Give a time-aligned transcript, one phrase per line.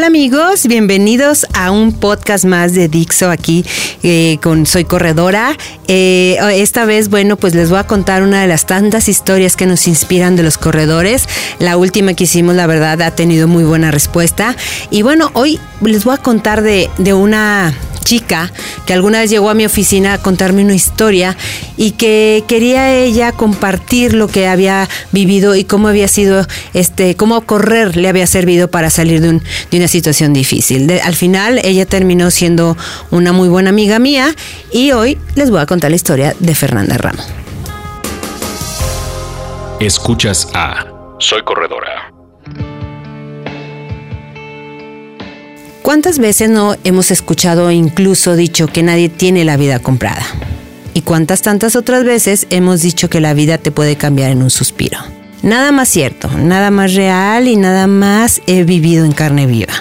[0.00, 3.66] Hola amigos, bienvenidos a un podcast más de Dixo aquí
[4.02, 5.58] eh, con Soy Corredora.
[5.88, 9.66] Eh, esta vez, bueno, pues les voy a contar una de las tantas historias que
[9.66, 11.28] nos inspiran de los corredores.
[11.58, 14.56] La última que hicimos, la verdad, ha tenido muy buena respuesta.
[14.90, 17.74] Y bueno, hoy les voy a contar de, de una
[18.10, 18.52] chica
[18.86, 21.36] que alguna vez llegó a mi oficina a contarme una historia
[21.76, 27.40] y que quería ella compartir lo que había vivido y cómo había sido, este, cómo
[27.42, 29.40] correr le había servido para salir de,
[29.76, 30.90] una situación difícil.
[31.04, 32.76] al final ella terminó siendo
[33.12, 34.34] una muy buena amiga mía
[34.72, 37.28] y hoy les voy a contar la historia de Fernanda Ramos.
[39.78, 40.84] Escuchas a
[41.20, 42.10] Soy Corredora
[45.90, 50.24] ¿Cuántas veces no hemos escuchado o incluso dicho que nadie tiene la vida comprada?
[50.94, 54.50] ¿Y cuántas tantas otras veces hemos dicho que la vida te puede cambiar en un
[54.50, 54.98] suspiro?
[55.42, 59.72] Nada más cierto, nada más real y nada más he vivido en carne viva.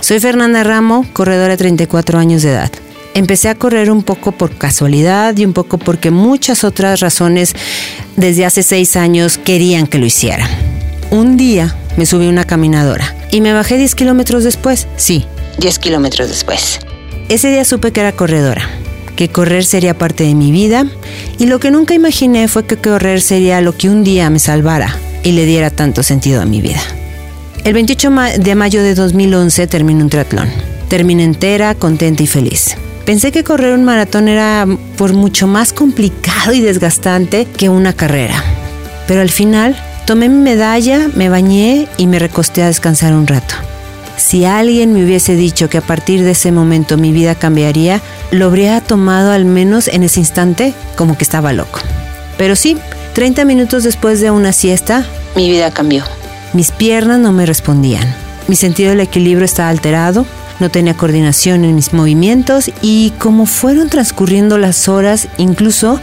[0.00, 2.70] Soy Fernanda Ramo, corredora de 34 años de edad.
[3.14, 7.54] Empecé a correr un poco por casualidad y un poco porque muchas otras razones
[8.16, 10.46] desde hace seis años querían que lo hiciera.
[11.10, 14.88] Un día me subí a una caminadora y me bajé 10 kilómetros después.
[14.96, 15.24] Sí,
[15.58, 16.80] 10 kilómetros después.
[17.28, 18.68] Ese día supe que era corredora,
[19.16, 20.86] que correr sería parte de mi vida
[21.38, 24.96] y lo que nunca imaginé fue que correr sería lo que un día me salvara
[25.22, 26.82] y le diera tanto sentido a mi vida.
[27.64, 30.50] El 28 de mayo de 2011 terminé un triatlón.
[30.88, 32.76] Terminé entera, contenta y feliz.
[33.06, 38.42] Pensé que correr un maratón era por mucho más complicado y desgastante que una carrera.
[39.08, 43.54] Pero al final tomé mi medalla, me bañé y me recosté a descansar un rato.
[44.16, 48.00] Si alguien me hubiese dicho que a partir de ese momento mi vida cambiaría,
[48.30, 51.80] lo habría tomado al menos en ese instante como que estaba loco.
[52.38, 52.76] Pero sí,
[53.14, 55.06] 30 minutos después de una siesta,
[55.36, 56.04] mi vida cambió.
[56.52, 58.14] Mis piernas no me respondían.
[58.46, 60.26] Mi sentido del equilibrio estaba alterado,
[60.60, 66.00] no tenía coordinación en mis movimientos y como fueron transcurriendo las horas, incluso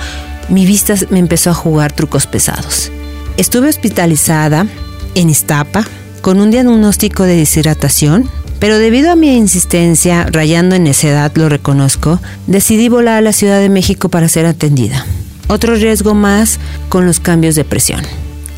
[0.50, 2.92] mi vista me empezó a jugar trucos pesados.
[3.38, 4.68] Estuve hospitalizada
[5.16, 5.86] en Iztapa,
[6.22, 12.20] con un diagnóstico de deshidratación, pero debido a mi insistencia, rayando en edad, lo reconozco,
[12.46, 15.06] decidí volar a la Ciudad de México para ser atendida.
[15.48, 18.02] Otro riesgo más con los cambios de presión.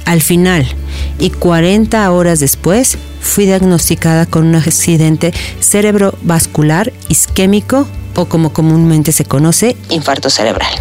[0.05, 0.67] Al final,
[1.19, 9.23] y 40 horas después, fui diagnosticada con un accidente cerebrovascular isquémico o como comúnmente se
[9.23, 10.71] conoce, infarto cerebral.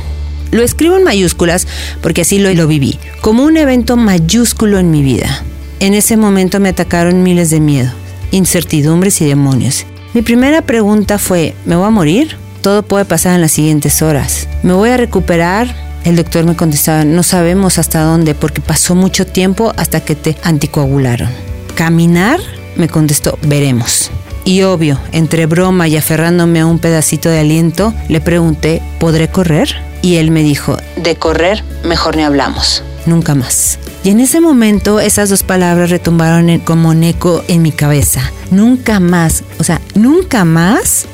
[0.51, 1.69] Lo escribo en mayúsculas
[2.03, 5.45] porque así lo, lo viví, como un evento mayúsculo en mi vida.
[5.83, 7.93] En ese momento me atacaron miles de miedos,
[8.31, 9.85] incertidumbres y demonios.
[10.15, 12.37] Mi primera pregunta fue, ¿me voy a morir?
[12.61, 14.47] Todo puede pasar en las siguientes horas.
[14.63, 15.75] ¿Me voy a recuperar?
[16.05, 20.37] El doctor me contestaba, no sabemos hasta dónde porque pasó mucho tiempo hasta que te
[20.45, 21.31] anticoagularon.
[21.75, 22.39] ¿Caminar?
[22.77, 24.13] Me contestó, veremos.
[24.45, 29.75] Y obvio, entre broma y aferrándome a un pedacito de aliento, le pregunté, ¿podré correr?
[30.01, 32.85] Y él me dijo, de correr, mejor ni hablamos.
[33.05, 33.81] Nunca más.
[34.05, 38.21] Y en ese momento esas dos palabras retumbaron como un eco en mi cabeza.
[38.51, 41.07] Nunca más, o sea, nunca más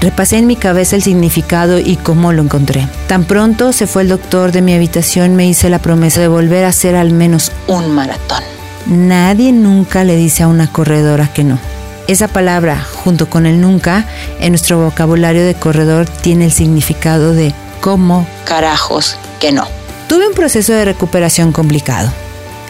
[0.00, 2.88] Repasé en mi cabeza el significado y cómo lo encontré.
[3.06, 6.64] Tan pronto se fue el doctor de mi habitación, me hice la promesa de volver
[6.64, 8.42] a hacer al menos un maratón.
[8.86, 11.58] Nadie nunca le dice a una corredora que no.
[12.08, 14.06] Esa palabra, junto con el nunca,
[14.40, 19.68] en nuestro vocabulario de corredor tiene el significado de cómo carajos que no.
[20.08, 22.12] Tuve un proceso de recuperación complicado,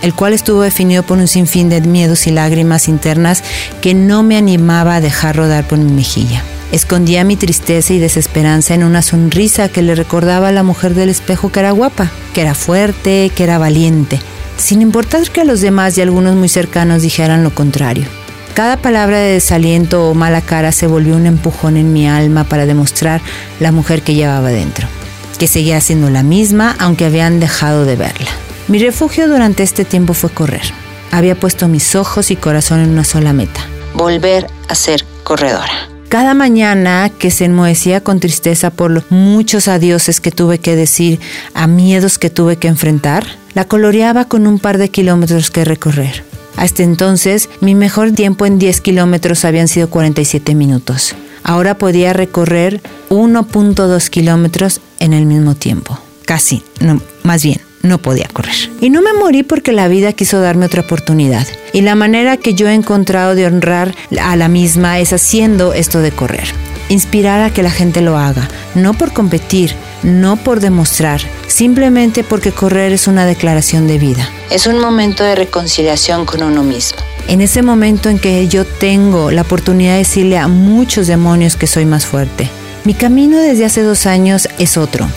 [0.03, 3.43] el cual estuvo definido por un sinfín de miedos y lágrimas internas
[3.81, 6.43] que no me animaba a dejar rodar por mi mejilla.
[6.71, 11.09] Escondía mi tristeza y desesperanza en una sonrisa que le recordaba a la mujer del
[11.09, 14.21] espejo que era guapa, que era fuerte, que era valiente,
[14.57, 18.07] sin importar que a los demás y algunos muy cercanos dijeran lo contrario.
[18.55, 22.67] Cada palabra de desaliento o mala cara se volvió un empujón en mi alma para
[22.67, 23.21] demostrar
[23.61, 24.89] la mujer que llevaba dentro
[25.39, 28.31] que seguía siendo la misma aunque habían dejado de verla.
[28.69, 30.63] Mi refugio durante este tiempo fue correr.
[31.11, 33.61] Había puesto mis ojos y corazón en una sola meta,
[33.95, 35.89] volver a ser corredora.
[36.09, 41.21] Cada mañana que se enmohecía con tristeza por los muchos adioses que tuve que decir,
[41.55, 46.23] a miedos que tuve que enfrentar, la coloreaba con un par de kilómetros que recorrer.
[46.57, 51.15] Hasta entonces, mi mejor tiempo en 10 kilómetros habían sido 47 minutos.
[51.45, 55.99] Ahora podía recorrer 1.2 kilómetros en el mismo tiempo.
[56.25, 58.55] Casi, no, más bien, no podía correr.
[58.81, 61.47] Y no me morí porque la vida quiso darme otra oportunidad.
[61.73, 65.99] Y la manera que yo he encontrado de honrar a la misma es haciendo esto
[65.99, 66.47] de correr.
[66.89, 72.53] Inspirar a que la gente lo haga, no por competir, no por demostrar, simplemente porque
[72.53, 74.29] correr es una declaración de vida.
[74.51, 76.99] Es un momento de reconciliación con uno mismo.
[77.27, 81.67] En ese momento en que yo tengo la oportunidad de decirle a muchos demonios que
[81.67, 82.51] soy más fuerte.
[82.85, 85.09] Mi camino desde hace dos años es otro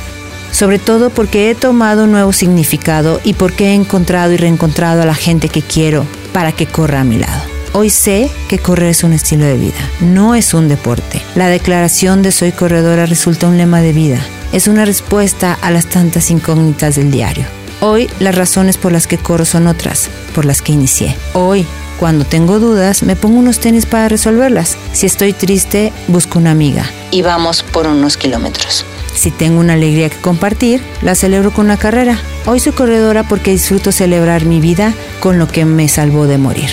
[0.55, 5.05] sobre todo porque he tomado un nuevo significado y porque he encontrado y reencontrado a
[5.05, 7.41] la gente que quiero para que corra a mi lado.
[7.73, 11.21] Hoy sé que correr es un estilo de vida, no es un deporte.
[11.35, 14.25] La declaración de soy corredora resulta un lema de vida.
[14.53, 17.43] Es una respuesta a las tantas incógnitas del diario.
[17.87, 21.15] Hoy las razones por las que corro son otras, por las que inicié.
[21.33, 21.67] Hoy,
[21.99, 24.75] cuando tengo dudas, me pongo unos tenis para resolverlas.
[24.91, 28.85] Si estoy triste, busco una amiga y vamos por unos kilómetros.
[29.13, 32.17] Si tengo una alegría que compartir, la celebro con una carrera.
[32.47, 36.71] Hoy soy corredora porque disfruto celebrar mi vida con lo que me salvó de morir.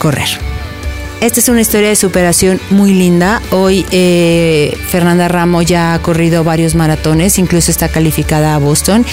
[0.00, 0.57] Correr.
[1.20, 3.42] Esta es una historia de superación muy linda.
[3.50, 9.04] Hoy eh, Fernanda Ramo ya ha corrido varios maratones, incluso está calificada a Boston.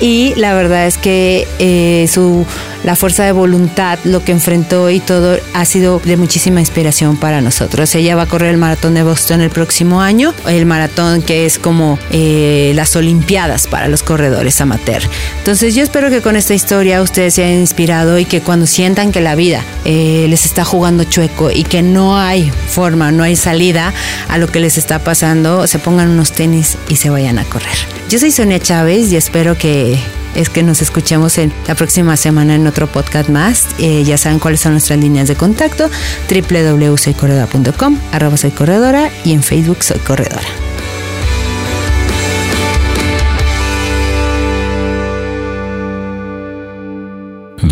[0.00, 2.46] Y la verdad es que eh, su
[2.84, 7.40] la fuerza de voluntad, lo que enfrentó y todo ha sido de muchísima inspiración para
[7.40, 7.94] nosotros.
[7.94, 11.58] Ella va a correr el maratón de Boston el próximo año, el maratón que es
[11.58, 15.02] como eh, las Olimpiadas para los corredores amateur.
[15.38, 19.12] Entonces yo espero que con esta historia ustedes se hayan inspirado y que cuando sientan
[19.12, 23.36] que la vida eh, les está jugando chueco y que no hay forma, no hay
[23.36, 23.92] salida
[24.28, 27.76] a lo que les está pasando, se pongan unos tenis y se vayan a correr.
[28.08, 29.98] Yo soy Sonia Chávez y espero que
[30.34, 33.66] es que nos escuchemos en la próxima semana en otro podcast más.
[33.78, 35.90] Eh, ya saben cuáles son nuestras líneas de contacto,
[36.28, 40.48] www.soycorredora.com, arroba soy corredora y en Facebook soy corredora.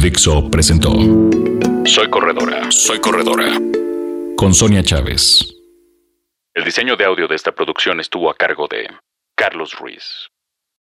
[0.03, 0.93] Dixo presentó
[1.85, 3.59] Soy corredora, soy corredora
[4.37, 5.53] con Sonia Chávez.
[6.55, 8.89] El diseño de audio de esta producción estuvo a cargo de
[9.35, 10.29] Carlos Ruiz.